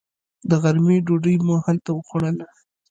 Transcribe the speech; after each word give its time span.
د 0.49 0.51
غرمې 0.63 0.97
ډوډۍ 1.05 1.35
مو 1.45 1.55
هلته 1.65 1.89
وخوړله. 1.93 2.45